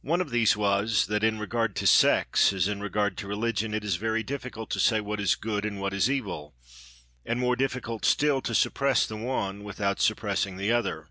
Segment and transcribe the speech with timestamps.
[0.00, 3.84] One of these was that, in regard to sex as in regard to religion, it
[3.84, 6.54] is very difficult to say what is good and what is evil,
[7.26, 11.10] and more difficult still to suppress the one without suppressing the other.